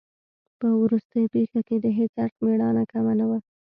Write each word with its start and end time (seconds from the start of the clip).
په 0.59 0.67
وروستۍ 0.83 1.23
پېښه 1.33 1.59
کې 1.67 1.75
د 1.79 1.85
هیڅ 1.97 2.13
اړخ 2.23 2.35
مېړانه 2.45 2.83
کمه 2.91 3.13
نه 3.19 3.25
وه. 3.29 3.37